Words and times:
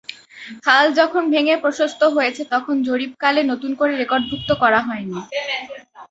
খাল 0.65 0.85
যখন 0.99 1.23
ভেঙে 1.33 1.55
প্রশস্ত 1.63 2.01
হয়েছে, 2.15 2.41
তখন 2.53 2.75
জরিপকালে 2.87 3.41
নতুন 3.51 3.71
করে 3.79 3.93
রেকর্ডভুক্ত 3.95 4.49
করা 4.61 4.79
হয়নি। 4.87 5.19